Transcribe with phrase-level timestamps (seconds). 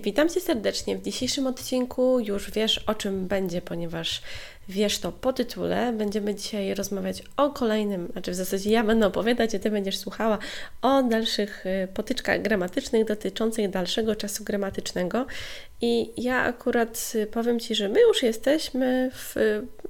[0.00, 0.96] Witam Cię serdecznie.
[0.96, 4.22] W dzisiejszym odcinku już wiesz o czym będzie, ponieważ
[4.68, 5.92] wiesz to po tytule.
[5.92, 10.38] Będziemy dzisiaj rozmawiać o kolejnym, znaczy w zasadzie ja będę opowiadać, a Ty będziesz słuchała
[10.82, 15.26] o dalszych y, potyczkach gramatycznych dotyczących dalszego czasu gramatycznego.
[15.80, 19.34] I ja akurat y, powiem Ci, że my już jesteśmy w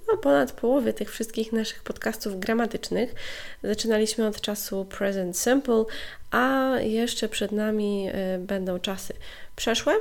[0.08, 3.14] no, ponad połowie tych wszystkich naszych podcastów gramatycznych.
[3.62, 5.84] Zaczynaliśmy od czasu present simple,
[6.30, 9.14] a jeszcze przed nami y, będą czasy
[9.56, 9.94] przeszłe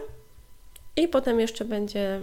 [0.95, 2.21] i potem jeszcze będzie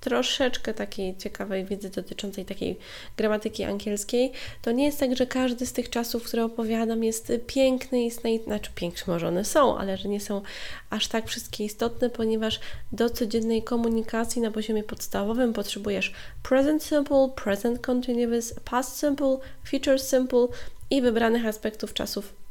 [0.00, 2.78] troszeczkę takiej ciekawej wiedzy dotyczącej takiej
[3.16, 4.32] gramatyki angielskiej.
[4.62, 8.10] To nie jest tak, że każdy z tych czasów, które opowiadam, jest piękny i
[8.44, 10.42] znaczy piękne może one są, ale że nie są
[10.90, 12.60] aż tak wszystkie istotne, ponieważ
[12.92, 20.46] do codziennej komunikacji na poziomie podstawowym potrzebujesz present simple, present continuous, past simple, future simple
[20.90, 22.45] i wybranych aspektów czasów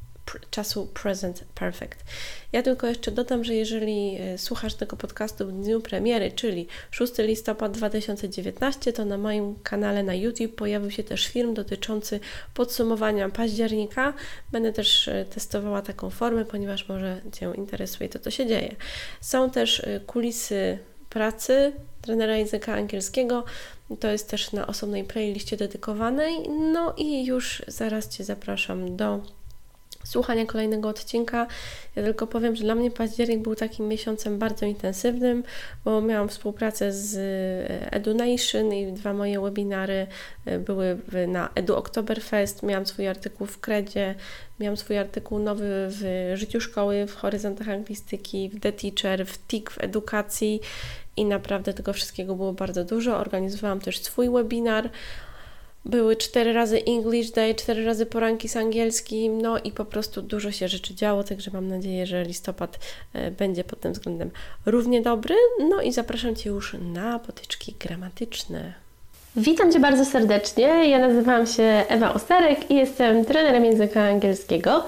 [0.52, 2.04] czasu present perfect.
[2.54, 7.14] Ja tylko jeszcze dodam, że jeżeli e, słuchasz tego podcastu w dniu premiery, czyli 6
[7.18, 12.20] listopad 2019, to na moim kanale na YouTube pojawił się też film dotyczący
[12.54, 14.14] podsumowania października.
[14.52, 18.76] Będę też e, testowała taką formę, ponieważ może Cię interesuje to, co się dzieje.
[19.22, 23.44] Są też e, kulisy pracy trenera języka angielskiego.
[24.00, 26.50] To jest też na osobnej playliście dedykowanej.
[26.50, 29.22] No i już zaraz Cię zapraszam do
[30.06, 31.48] słuchania kolejnego odcinka.
[31.96, 35.44] Ja tylko powiem, że dla mnie październik był takim miesiącem bardzo intensywnym,
[35.86, 40.08] bo miałam współpracę z e, EduNation i dwa moje webinary
[40.46, 42.64] e, były na Edu Oktoberfest.
[42.64, 44.16] Miałam swój artykuł w Kredzie,
[44.60, 49.72] miałam swój artykuł nowy w Życiu Szkoły, w Horyzontach Anglistyki, w The Teacher, w TIK,
[49.72, 50.62] w Edukacji
[51.18, 53.18] i naprawdę tego wszystkiego było bardzo dużo.
[53.18, 54.90] Organizowałam też swój webinar
[55.86, 60.52] były cztery razy English Day, cztery razy poranki z angielskim, no i po prostu dużo
[60.52, 62.80] się rzeczy działo, także mam nadzieję, że listopad
[63.14, 64.32] e, będzie pod tym względem
[64.66, 65.36] równie dobry.
[65.70, 68.74] No i zapraszam Cię już na potyczki gramatyczne.
[69.36, 70.90] Witam Cię bardzo serdecznie.
[70.90, 74.86] Ja nazywam się Ewa Ostarek i jestem trenerem języka angielskiego.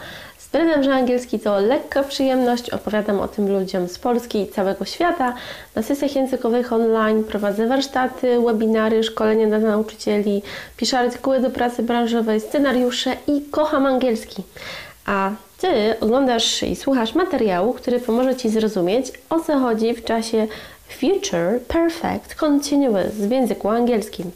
[0.47, 2.69] Stwierdzam, że angielski to lekka przyjemność.
[2.69, 5.33] Opowiadam o tym ludziom z Polski i całego świata.
[5.75, 10.41] Na sesjach językowych online prowadzę warsztaty, webinary, szkolenia dla nauczycieli,
[10.77, 14.43] piszę artykuły do pracy branżowej, scenariusze i kocham angielski.
[15.05, 20.47] A Ty oglądasz i słuchasz materiału, który pomoże Ci zrozumieć, o co chodzi w czasie
[20.89, 24.31] future perfect continuous w języku angielskim.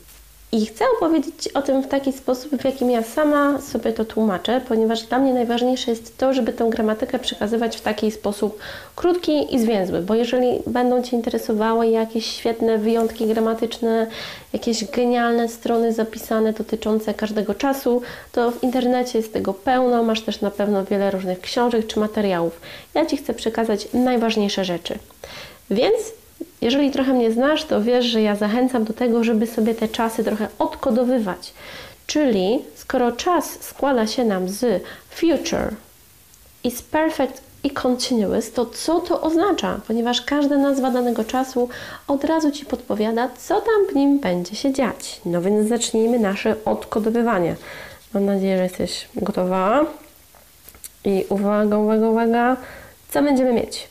[0.53, 4.61] I chcę opowiedzieć o tym w taki sposób, w jakim ja sama sobie to tłumaczę,
[4.67, 8.59] ponieważ dla mnie najważniejsze jest to, żeby tę gramatykę przekazywać w taki sposób
[8.95, 14.07] krótki i zwięzły, bo jeżeli będą Cię interesowały jakieś świetne wyjątki gramatyczne,
[14.53, 18.01] jakieś genialne strony zapisane dotyczące każdego czasu,
[18.31, 22.61] to w internecie jest tego pełno, masz też na pewno wiele różnych książek czy materiałów.
[22.93, 24.99] Ja Ci chcę przekazać najważniejsze rzeczy.
[25.69, 26.20] Więc
[26.61, 30.23] jeżeli trochę mnie znasz, to wiesz, że ja zachęcam do tego, żeby sobie te czasy
[30.23, 31.53] trochę odkodowywać.
[32.07, 35.73] Czyli skoro czas składa się nam z future,
[36.63, 39.79] is perfect i continuous, to co to oznacza?
[39.87, 41.69] Ponieważ każda nazwa danego czasu
[42.07, 45.21] od razu Ci podpowiada, co tam w nim będzie się dziać.
[45.25, 47.55] No więc zacznijmy nasze odkodowywanie.
[48.13, 49.85] Mam nadzieję, że jesteś gotowa.
[51.05, 52.57] I uwaga, uwaga, uwaga,
[53.09, 53.87] co będziemy mieć?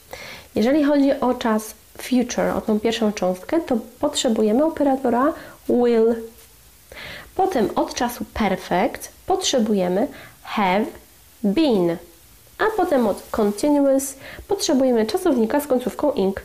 [0.54, 5.32] Jeżeli chodzi o czas future, o tą pierwszą cząstkę, to potrzebujemy operatora
[5.68, 6.14] will.
[7.34, 10.08] Potem od czasu perfect potrzebujemy
[10.42, 10.84] have
[11.42, 11.96] been.
[12.58, 14.14] A potem od continuous
[14.48, 16.42] potrzebujemy czasownika z końcówką ing.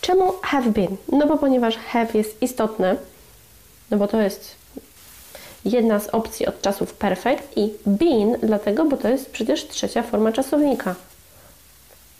[0.00, 0.96] Czemu have been?
[1.12, 2.96] No bo ponieważ have jest istotne,
[3.90, 4.54] no bo to jest
[5.64, 10.32] jedna z opcji od czasów perfect i been dlatego, bo to jest przecież trzecia forma
[10.32, 10.94] czasownika.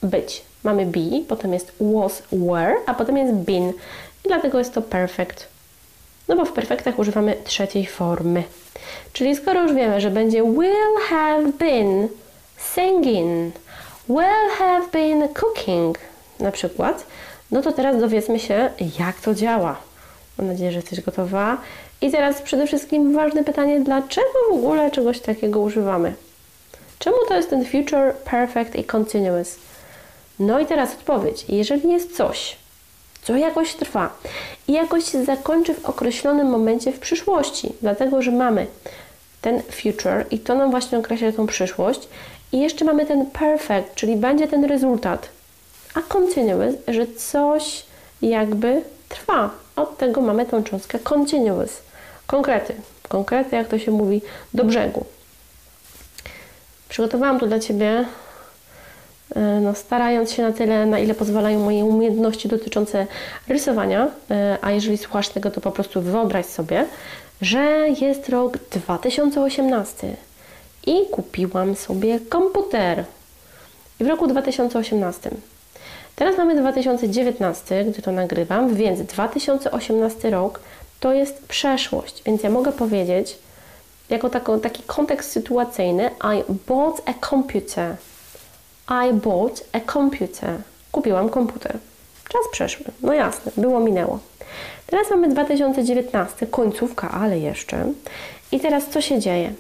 [0.05, 0.43] Być.
[0.65, 3.69] Mamy be, potem jest was, were, a potem jest been.
[4.25, 5.49] I dlatego jest to perfect.
[6.29, 8.43] No bo w perfektach używamy trzeciej formy.
[9.12, 12.09] Czyli skoro już wiemy, że będzie will have been
[12.75, 13.55] singing,
[14.09, 15.99] will have been cooking
[16.41, 17.06] na przykład,
[17.51, 19.77] no to teraz dowiedzmy się, jak to działa.
[20.39, 21.56] Mam nadzieję, że jesteś gotowa.
[22.01, 26.15] I teraz przede wszystkim ważne pytanie, dlaczego w ogóle czegoś takiego używamy?
[26.99, 29.56] Czemu to jest ten future perfect i continuous?
[30.39, 31.45] No i teraz odpowiedź.
[31.49, 32.57] Jeżeli jest coś,
[33.23, 34.11] co jakoś trwa
[34.69, 38.67] i jakoś się zakończy w określonym momencie w przyszłości, dlatego że mamy
[39.41, 42.09] ten future i to nam właśnie określa tą przyszłość
[42.53, 45.29] i jeszcze mamy ten perfect, czyli będzie ten rezultat,
[45.95, 47.83] a continuous, że coś
[48.23, 49.51] jakby trwa.
[49.77, 51.71] Od tego mamy tą cząstkę continuous.
[52.27, 52.75] Konkrety.
[53.09, 54.23] Konkrety, jak to się mówi,
[54.55, 55.05] do brzegu.
[56.89, 58.05] Przygotowałam tu dla Ciebie,
[59.61, 63.07] no, starając się na tyle, na ile pozwalają moje umiejętności dotyczące
[63.49, 66.87] rysowania, e, a jeżeli słuchasz tego, to po prostu wyobraź sobie,
[67.41, 70.17] że jest rok 2018
[70.87, 73.05] i kupiłam sobie komputer.
[74.01, 75.31] I w roku 2018.
[76.17, 80.61] Teraz mamy 2019, gdy to nagrywam, więc 2018 rok
[81.01, 83.39] to jest przeszłość, więc ja mogę powiedzieć,
[84.11, 84.31] jako
[84.63, 87.97] taki kontekst sytuacyjny, I bought a computer.
[88.89, 90.59] I bought a computer.
[90.93, 91.79] Kupiłam komputer.
[92.29, 92.87] Czas przeszły.
[93.03, 94.19] No jasne, było, minęło.
[94.87, 97.93] Teraz mamy 2019, końcówka, ale jeszcze.
[98.53, 99.53] I teraz co się dzieje?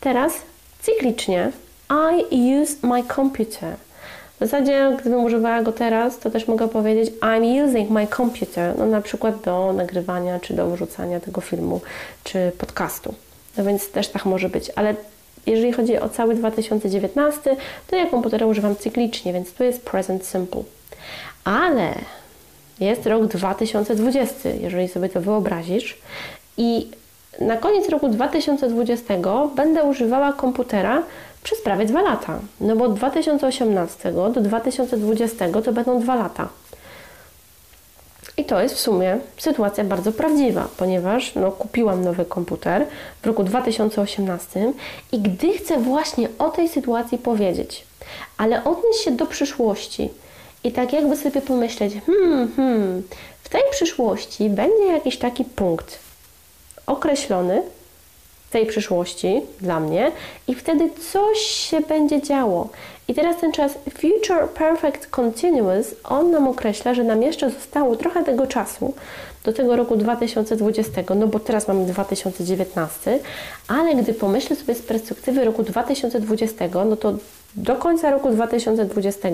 [0.00, 0.32] Teraz
[0.82, 1.52] cyklicznie
[2.30, 3.76] I use my computer.
[4.36, 8.86] W zasadzie, gdybym używała go teraz, to też mogę powiedzieć I'm using my computer, no
[8.86, 11.80] na przykład do nagrywania, czy do wrzucania tego filmu,
[12.24, 13.14] czy podcastu.
[13.56, 14.94] No więc też tak może być, ale
[15.50, 17.56] jeżeli chodzi o cały 2019,
[17.86, 20.62] to ja komputera używam cyklicznie, więc tu jest present simple.
[21.44, 21.94] Ale
[22.80, 25.98] jest rok 2020, jeżeli sobie to wyobrazisz,
[26.56, 26.90] i
[27.40, 29.14] na koniec roku 2020
[29.56, 31.02] będę używała komputera
[31.42, 32.38] przez prawie dwa lata.
[32.60, 36.48] No bo od 2018 do 2020 to będą dwa lata.
[38.38, 42.86] I to jest w sumie sytuacja bardzo prawdziwa, ponieważ no, kupiłam nowy komputer
[43.22, 44.72] w roku 2018
[45.12, 47.86] i gdy chcę właśnie o tej sytuacji powiedzieć,
[48.36, 50.10] ale odnieść się do przyszłości
[50.64, 53.02] i tak jakby sobie pomyśleć, hmm, hmm,
[53.42, 55.98] w tej przyszłości będzie jakiś taki punkt
[56.86, 57.62] określony,
[58.50, 60.12] tej przyszłości dla mnie
[60.48, 62.68] i wtedy coś się będzie działo.
[63.08, 68.24] I teraz ten czas Future Perfect Continuous, on nam określa, że nam jeszcze zostało trochę
[68.24, 68.94] tego czasu
[69.44, 73.18] do tego roku 2020, no bo teraz mamy 2019,
[73.68, 77.14] ale gdy pomyślę sobie z perspektywy roku 2020, no to
[77.54, 79.28] do końca roku 2020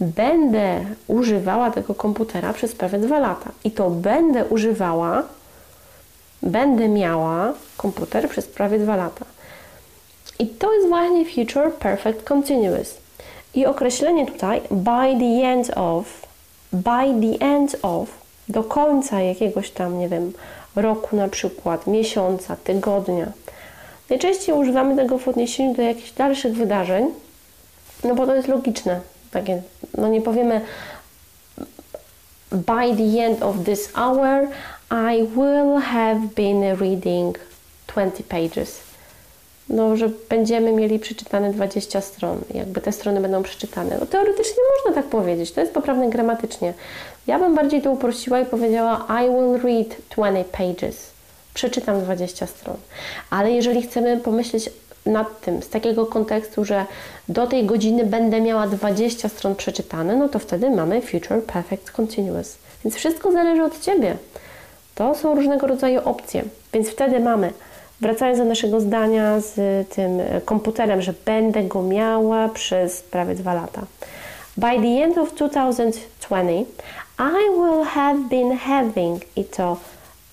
[0.00, 3.50] będę używała tego komputera przez prawie dwa lata.
[3.64, 5.22] I to będę używała
[6.46, 9.24] będę miała komputer przez prawie dwa lata.
[10.38, 12.94] I to jest właśnie Future Perfect Continuous.
[13.54, 16.26] I określenie tutaj by the end of,
[16.72, 18.08] by the end of,
[18.48, 20.32] do końca jakiegoś tam, nie wiem,
[20.76, 23.26] roku na przykład, miesiąca, tygodnia.
[24.10, 27.06] Najczęściej używamy tego w odniesieniu do jakichś dalszych wydarzeń,
[28.04, 29.00] no bo to jest logiczne.
[29.30, 29.62] Takie,
[29.98, 30.60] no nie powiemy
[32.50, 34.48] by the end of this hour
[34.90, 37.38] i will have been reading
[37.86, 38.80] 20 pages.
[39.68, 43.96] No, że będziemy mieli przeczytane 20 stron, jakby te strony będą przeczytane.
[44.00, 46.74] No, teoretycznie można tak powiedzieć, to jest poprawne gramatycznie.
[47.26, 51.10] Ja bym bardziej to uprościła i powiedziała I will read 20 pages.
[51.54, 52.76] Przeczytam 20 stron.
[53.30, 54.70] Ale jeżeli chcemy pomyśleć
[55.06, 56.86] nad tym z takiego kontekstu, że
[57.28, 62.56] do tej godziny będę miała 20 stron przeczytane, no to wtedy mamy future perfect continuous.
[62.84, 64.16] Więc wszystko zależy od Ciebie.
[64.96, 66.44] To są różnego rodzaju opcje.
[66.72, 67.52] Więc wtedy mamy,
[68.00, 69.54] wracając do naszego zdania z
[69.94, 73.82] tym komputerem, że będę go miała przez prawie dwa lata.
[74.56, 76.64] By the end of 2020,
[77.18, 79.76] I will have been having i to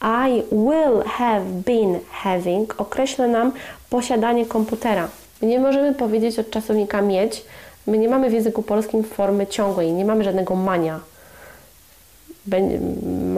[0.01, 3.51] I will have been having określa nam
[3.89, 5.07] posiadanie komputera.
[5.41, 7.45] My nie możemy powiedzieć od czasownika mieć.
[7.87, 10.99] My nie mamy w języku polskim formy ciągłej, nie mamy żadnego mania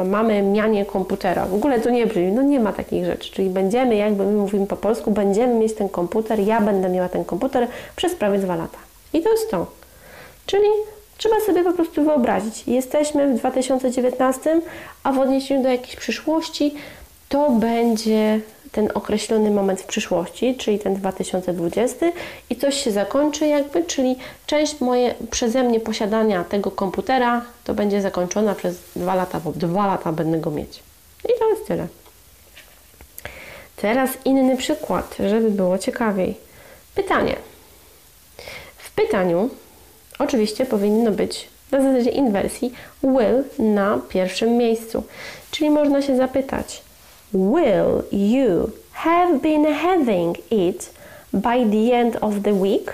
[0.05, 1.45] mamy mianie komputera.
[1.45, 3.31] W ogóle to nie brzmi, no nie ma takich rzeczy.
[3.31, 7.25] Czyli będziemy, jakby my mówimy po polsku, będziemy mieć ten komputer, ja będę miała ten
[7.25, 8.77] komputer przez prawie dwa lata.
[9.13, 9.67] I to jest to.
[10.45, 10.67] Czyli
[11.17, 12.67] trzeba sobie po prostu wyobrazić.
[12.67, 14.61] Jesteśmy w 2019,
[15.03, 16.73] a w odniesieniu do jakiejś przyszłości
[17.29, 18.39] to będzie
[18.75, 22.05] ten określony moment w przyszłości, czyli ten 2020
[22.49, 24.15] i coś się zakończy jakby, czyli
[24.45, 29.87] część moje przeze mnie posiadania tego komputera to będzie zakończona przez dwa lata, bo dwa
[29.87, 30.83] lata będę go mieć.
[31.23, 31.87] I to jest tyle.
[33.75, 36.37] Teraz inny przykład, żeby było ciekawiej.
[36.95, 37.35] Pytanie.
[38.77, 39.49] W pytaniu
[40.19, 45.03] oczywiście powinno być na zasadzie inwersji will na pierwszym miejscu.
[45.51, 46.84] Czyli można się zapytać,
[47.35, 50.93] Will you have been having it
[51.33, 52.93] by the end of the week?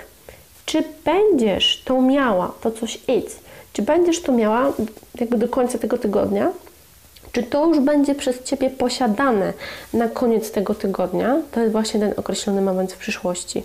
[0.66, 3.42] Czy będziesz to miała, to coś it?
[3.72, 4.72] czy będziesz to miała
[5.20, 6.52] jakby do końca tego tygodnia,
[7.32, 9.52] czy to już będzie przez Ciebie posiadane
[9.92, 11.36] na koniec tego tygodnia.
[11.50, 13.62] To jest właśnie ten określony moment w przyszłości.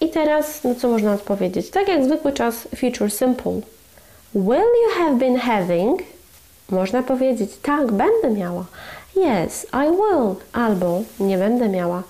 [0.00, 1.70] I teraz, no co można odpowiedzieć?
[1.70, 3.60] Tak jak zwykły czas future simple.
[4.34, 6.02] Will you have been having?
[6.70, 8.64] Można powiedzieć, tak, będę miała.
[9.16, 10.34] Yes, I will.
[10.52, 12.02] Albo nie będę miała.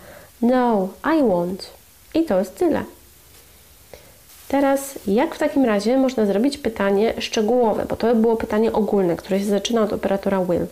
[0.42, 1.66] No, I won't.
[2.14, 2.84] I to jest tyle.
[4.48, 9.38] Teraz, jak w takim razie można zrobić pytanie szczegółowe, bo to było pytanie ogólne, które
[9.38, 10.66] się zaczyna od operatora will.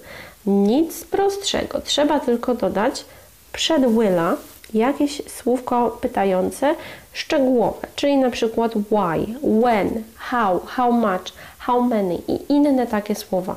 [0.47, 3.05] Nic prostszego, trzeba tylko dodać
[3.53, 4.37] przed willa
[4.75, 6.75] jakieś słówko pytające
[7.13, 13.57] szczegółowe, czyli na przykład why, when, how, how much, how many i inne takie słowa.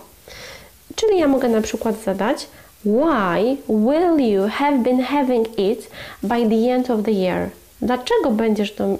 [1.01, 2.47] Czyli ja mogę na przykład zadać
[2.85, 5.89] Why will you have been having it
[6.23, 7.49] by the end of the year?
[7.81, 8.97] Dlaczego będziesz to,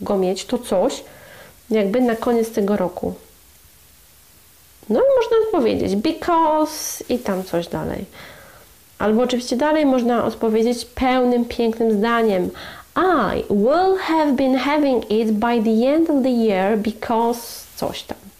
[0.00, 1.04] go mieć, to coś,
[1.70, 3.14] jakby na koniec tego roku?
[4.88, 8.04] No i można odpowiedzieć because i tam coś dalej.
[8.98, 12.50] Albo oczywiście dalej można odpowiedzieć pełnym, pięknym zdaniem.
[12.96, 17.40] I will have been having it by the end of the year because
[17.76, 18.31] coś tam.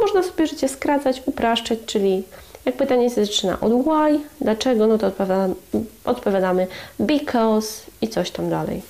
[0.00, 2.22] Można sobie życie skracać, upraszczać, czyli
[2.64, 5.54] jak pytanie się zaczyna od why, dlaczego, no to odpowiadamy,
[6.04, 6.66] odpowiadamy
[6.98, 8.82] because i coś tam dalej.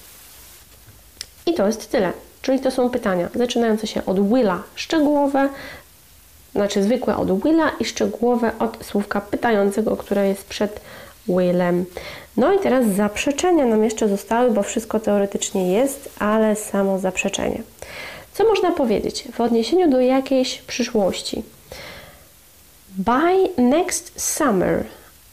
[1.46, 2.12] I to jest tyle.
[2.42, 5.48] Czyli to są pytania zaczynające się od willa szczegółowe,
[6.52, 10.80] znaczy zwykłe od willa i szczegółowe od słówka pytającego, które jest przed
[11.28, 11.84] willem.
[12.36, 17.62] No i teraz zaprzeczenia nam jeszcze zostały, bo wszystko teoretycznie jest, ale samo zaprzeczenie.
[18.40, 21.42] Co można powiedzieć w odniesieniu do jakiejś przyszłości?
[22.88, 24.84] By next summer,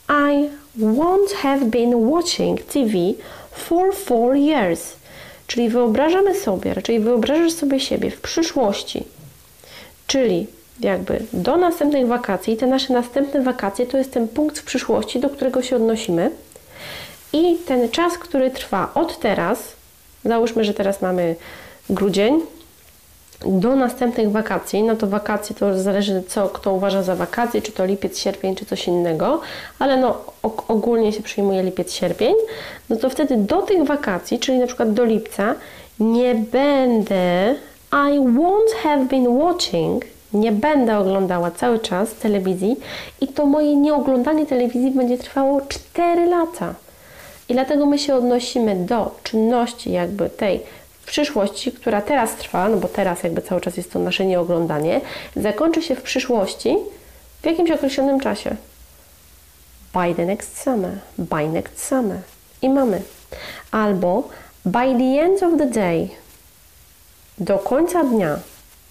[0.08, 0.48] I
[0.78, 2.92] won't have been watching TV
[3.52, 4.96] for four years.
[5.46, 9.04] Czyli wyobrażamy sobie, raczej wyobrażasz sobie siebie w przyszłości,
[10.06, 10.46] czyli
[10.80, 12.56] jakby do następnych wakacji.
[12.56, 16.30] Te nasze następne wakacje to jest ten punkt w przyszłości, do którego się odnosimy.
[17.32, 19.58] I ten czas, który trwa od teraz,
[20.24, 21.36] załóżmy, że teraz mamy
[21.90, 22.40] grudzień,
[23.46, 27.86] do następnych wakacji, no to wakacje to zależy co kto uważa za wakacje, czy to
[27.86, 29.40] lipiec, sierpień, czy coś innego,
[29.78, 30.24] ale no
[30.68, 32.34] ogólnie się przyjmuje lipiec, sierpień,
[32.88, 35.54] no to wtedy do tych wakacji, czyli na przykład do lipca,
[36.00, 37.54] nie będę,
[37.92, 42.76] I won't have been watching, nie będę oglądała cały czas telewizji
[43.20, 46.74] i to moje nieoglądanie telewizji będzie trwało 4 lata.
[47.48, 50.60] I dlatego my się odnosimy do czynności jakby tej
[51.08, 55.00] przyszłości, która teraz trwa, no bo teraz jakby cały czas jest to nasze nieoglądanie,
[55.36, 56.76] zakończy się w przyszłości
[57.42, 58.56] w jakimś określonym czasie.
[59.94, 62.18] By the next summer, by next summer.
[62.62, 63.02] I mamy.
[63.70, 64.28] Albo
[64.64, 66.08] by the end of the day,
[67.38, 68.38] do końca dnia,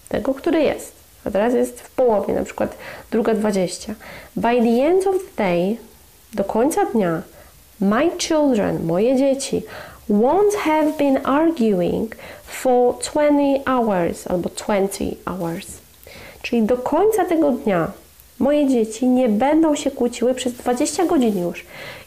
[0.08, 0.92] tego, który jest.
[1.24, 2.76] A teraz jest w połowie, na przykład
[3.10, 3.94] druga 20.
[4.36, 5.76] By the end of the day,
[6.34, 7.22] do końca dnia,
[7.80, 9.62] my children, moje dzieci,
[10.10, 15.66] won't have been arguing for 20 hours albo 20 hours.
[16.42, 17.90] Czyli do końca tego dnia
[18.38, 21.64] moje dzieci nie będą się kłóciły przez 20 godzin już.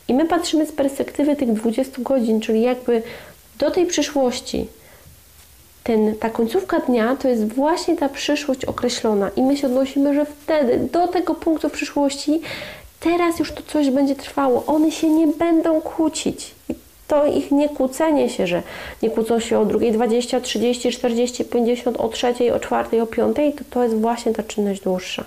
[0.08, 3.04] I my patrzymy z perspektywy tych 20 godzin, czyli jakby
[3.60, 4.68] do tej przyszłości.
[5.84, 10.26] Ten, ta końcówka dnia to jest właśnie ta przyszłość określona, i my się odnosimy, że
[10.26, 12.42] wtedy do tego punktu przyszłości
[13.00, 14.66] teraz już to coś będzie trwało.
[14.66, 16.52] One się nie będą kłócić.
[16.70, 16.76] I
[17.12, 18.64] to ich nie kłócenie się, że
[19.02, 23.54] nie kłócą się o drugiej 20, 30, 40, 50, o trzeciej, o czwartej, o piątej,
[23.54, 25.24] to to jest właśnie ta czynność dłuższa.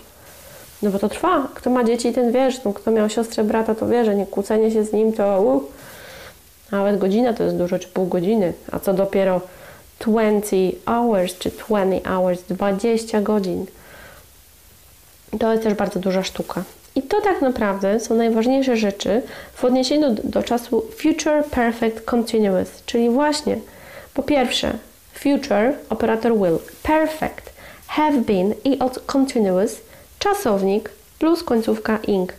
[0.83, 1.49] No bo to trwa.
[1.55, 4.71] Kto ma dzieci, ten wie, że kto miał siostrę, brata, to wie, że nie kłócenie
[4.71, 5.63] się z nim to uh,
[6.71, 9.41] nawet godzina to jest dużo, czy pół godziny, a co dopiero
[10.01, 13.67] 20 hours, czy 20 hours, 20 godzin.
[15.41, 16.63] To jest też bardzo duża sztuka.
[16.97, 19.23] I to tak naprawdę są najważniejsze rzeczy
[19.55, 23.59] w odniesieniu do, do czasu Future Perfect Continuous, czyli właśnie
[24.15, 24.79] po pierwsze
[25.13, 27.53] future, operator will, perfect,
[27.87, 29.77] have been i od continuous,
[30.19, 32.33] czasownik plus końcówka ing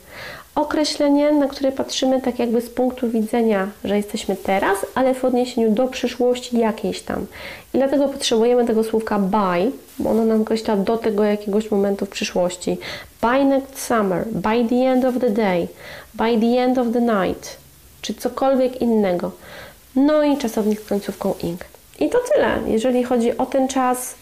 [0.55, 5.71] określenie, na które patrzymy tak jakby z punktu widzenia, że jesteśmy teraz, ale w odniesieniu
[5.71, 7.25] do przyszłości jakiejś tam.
[7.73, 12.09] I dlatego potrzebujemy tego słówka by, bo ono nam określa do tego jakiegoś momentu w
[12.09, 12.77] przyszłości.
[13.21, 15.67] By next summer, by the end of the day,
[16.13, 17.57] by the end of the night,
[18.01, 19.31] czy cokolwiek innego.
[19.95, 21.61] No i czasownik z końcówką ing.
[21.99, 24.15] I to tyle, jeżeli chodzi o ten czas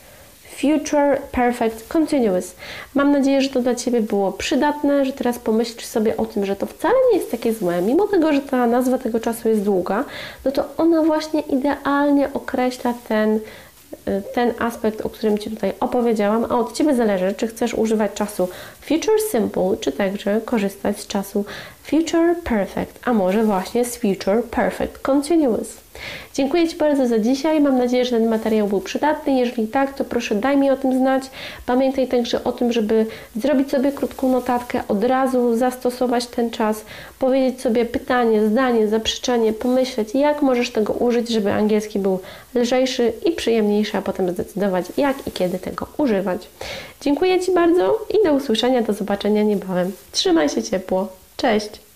[0.61, 2.55] Future Perfect Continuous.
[2.95, 6.55] Mam nadzieję, że to dla Ciebie było przydatne, że teraz pomyślisz sobie o tym, że
[6.55, 10.05] to wcale nie jest takie złe, mimo tego, że ta nazwa tego czasu jest długa,
[10.45, 13.39] no to ona właśnie idealnie określa ten
[14.33, 18.47] ten aspekt, o którym Ci tutaj opowiedziałam, a od Ciebie zależy, czy chcesz używać czasu
[18.81, 21.45] future simple, czy także korzystać z czasu
[21.83, 25.82] future perfect, a może właśnie z future perfect continuous.
[26.33, 27.61] Dziękuję Ci bardzo za dzisiaj.
[27.61, 29.33] Mam nadzieję, że ten materiał był przydatny.
[29.39, 31.23] Jeżeli tak, to proszę daj mi o tym znać.
[31.65, 36.85] Pamiętaj także o tym, żeby zrobić sobie krótką notatkę, od razu zastosować ten czas,
[37.19, 42.19] powiedzieć sobie pytanie, zdanie, zaprzeczenie, pomyśleć, jak możesz tego użyć, żeby angielski był
[42.55, 46.47] lżejszy i przyjemniejszy, a potem zdecydować, jak i kiedy tego używać.
[47.01, 49.91] Dziękuję Ci bardzo i do usłyszenia, do zobaczenia niebawem.
[50.11, 51.07] Trzymaj się ciepło.
[51.37, 51.92] Cześć!